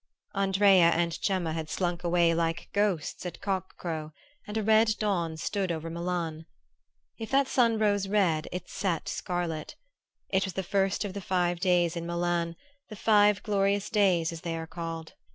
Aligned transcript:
Andrea 0.33 0.89
and 0.89 1.21
Gemma 1.21 1.53
had 1.53 1.69
slunk 1.69 2.03
away 2.03 2.33
like 2.33 2.69
ghosts 2.73 3.23
at 3.23 3.39
cock 3.39 3.77
crow, 3.77 4.13
and 4.47 4.57
a 4.57 4.63
red 4.63 4.95
dawn 4.97 5.37
stood 5.37 5.71
over 5.71 5.91
Milan. 5.91 6.47
If 7.19 7.29
that 7.29 7.47
sun 7.47 7.77
rose 7.77 8.07
red 8.07 8.47
it 8.51 8.67
set 8.67 9.07
scarlet. 9.07 9.75
It 10.29 10.43
was 10.43 10.53
the 10.53 10.63
first 10.63 11.05
of 11.05 11.13
the 11.13 11.21
Five 11.21 11.59
Days 11.59 11.95
in 11.95 12.07
Milan 12.07 12.55
the 12.89 12.95
Five 12.95 13.43
Glorious 13.43 13.91
Days, 13.91 14.31
as 14.31 14.41
they 14.41 14.57
are 14.57 14.65
called. 14.65 15.13